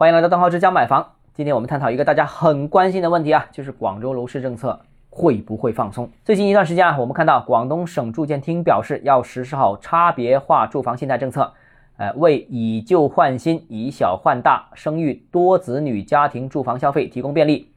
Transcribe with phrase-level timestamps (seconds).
[0.00, 1.12] 欢迎来到邓浩之家买房。
[1.34, 4.80] 今天我们探讨一个大家很关心的问题啊，就是广州楼市政策
[5.10, 6.08] 会不会放松？
[6.24, 11.52] 最近一段时间啊，我们看到广东省住建厅表示要实施好差别化住房信贷政策，
[11.98, 17.70] 呃，为以旧换新、以小换大、生育多子女家庭住房消费提供便利。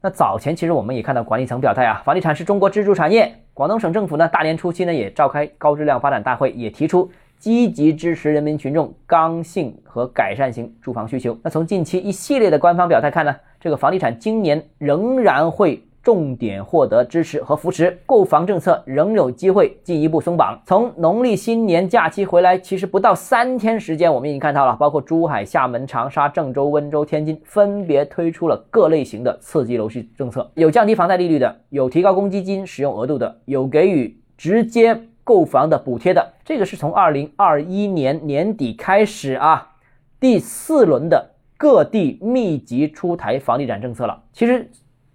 [0.00, 3.36] 那早前其实我们也看到管理层表态啊，房地产是中国支柱产业。
[3.54, 7.08] 广东省政府呢，大年初七呢也召开高质量发展大会，也提出。
[7.42, 11.36] 积极支持人民群众刚性和改善型住房需求。
[11.42, 20.56] 那从近期一系列的官方表态看呢，这个房地产今年仍然会重点获得支持和扶持，购房政策仍有机会进一步松绑。
[20.64, 35.08] 从农历新年假期回来，其实不到三天时间，我们已经看到了，包括珠海、厦门、长沙、郑州、温州、天津分别推出了各类型的刺激楼市政策，有降低房贷利率的，有提高公积金使用额度的，有给予直接。
[35.24, 39.74] 购房的补贴的，这个是从二零二一年年底开始啊，
[40.18, 44.22] 第四轮的各地密集出台房地产政策了。
[44.32, 44.68] 其实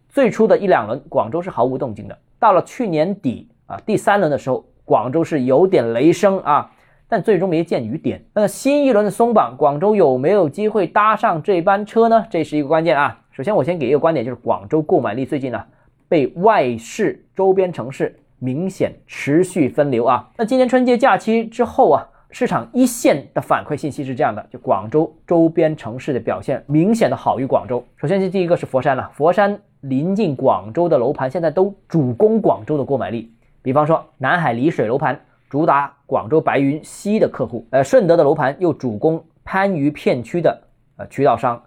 [0.07, 2.17] 最初的一两轮，广州是毫无动静的。
[2.39, 6.71] 到了去年底啊，第三轮的时候，广州是有点雷声啊，
[7.09, 8.23] 但最终没见雨点。
[8.33, 12.25] 那新一轮的松绑，广州有没有机会搭上这班车呢？
[12.29, 13.19] 这是一个关键啊。
[13.31, 15.63] 首先，我先给一个观点，就是广州购买力最近呢，
[16.07, 18.17] 被外市周边城市。
[18.39, 20.29] 明显持续分流啊！
[20.37, 27.83] 那今年春节假期之后啊，市场一线的反馈信息是这样的：就广州周边城市的表现明显的好于广州。
[27.95, 33.31] 首先，是第一个是佛山了，佛山临近广州的楼盘现在都主攻广州的购买力。
[33.61, 40.61] 比方说，南海丽水楼盘主打广州白云西的客户，呃，顺德的楼盘又主攻番禺片区的
[40.97, 41.63] 呃渠道商，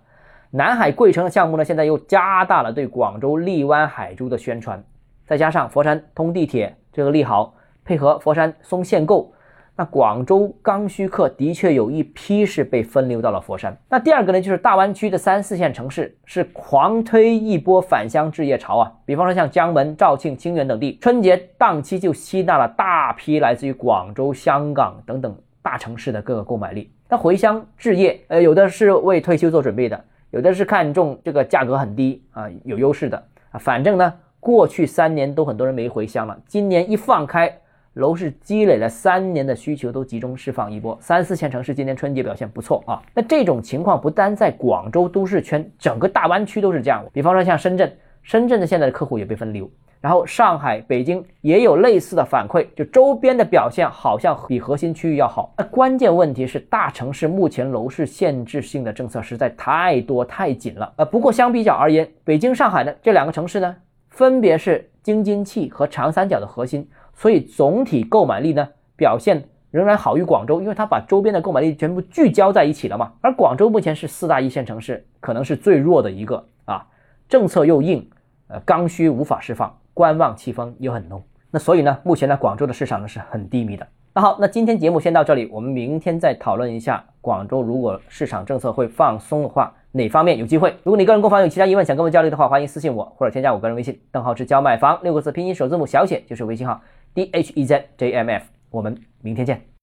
[0.50, 4.82] 南海桂城的项目呢，现在又加大了对广州荔湾海珠的宣传。
[5.30, 9.32] 再加上佛山通地铁这个利好，配合佛山松限购，
[9.76, 13.78] 那广州刚需客的确有一批是被分流到了佛山。
[13.88, 18.92] 那第二个呢，就是大湾区的三四线城市是狂推一波返乡置业潮啊。
[19.04, 26.92] 比方说像江门、肇庆、清远等地，春节档期就吸纳了大批来自于广州、香港等等大城市的各个购买力。
[27.08, 33.16] 那回乡置业，呃，有的是为退休做准备的，有的是看中这个价格很低啊，有优势的
[33.52, 34.12] 啊，反正呢。
[34.40, 37.54] 过去三年都很多人没回乡了，今年一放开，
[37.92, 43.02] 楼市积累了三年的需求都集中释放一波，三四线城市今年春节表现不错啊。
[43.14, 47.04] 那这种情况不单在广州都市圈，整个大湾区都是这样。
[47.12, 47.92] 比方说像深圳，
[48.22, 49.70] 深圳的现在的客户也被分流，
[50.00, 55.52] 然后上海、北京也有类似的反馈，就周边的表现好像比核心区域要好。
[55.58, 60.90] 那关键问题是大城市目前楼市限制性的政策实在太多太紧了。
[60.96, 63.76] 呃，不过相比较而言，北京、上海的这两个城市呢？
[64.10, 73.12] 分别是京津冀和长三角的核心，所以总体购买力呢表现仍然好于广州，因为它把周边的购买力全部聚焦在一起了嘛。
[73.22, 76.86] 而广州目前是四大一线城市，可能是最弱的一个啊，
[77.28, 78.10] 政策又硬，
[78.48, 81.22] 呃，刚需无法释放，观望气氛又很浓。
[81.50, 83.86] 那所以呢，目前呢，广州的市场呢是很低迷的。
[84.20, 89.74] 好，那今天节目先到这里，我们明天再讨论一下广州如果市场政策会放松的话。
[89.92, 90.72] 哪方面有机会？
[90.84, 96.80] 如果你个人购房有其他疑问想跟我交流的话，欢迎私信我或者添加我个人微信“邓浩志教买房”六个字拼音首字母小写就是微信号
[97.12, 98.44] d h e z j m f。
[98.70, 99.70] 我们明天见。